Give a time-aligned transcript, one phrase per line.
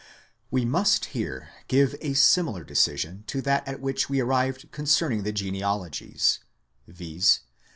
[0.49, 5.21] We must here give a similar decision to that at which we arrived concern ing
[5.21, 6.39] the genealogies;
[6.87, 7.41] viz.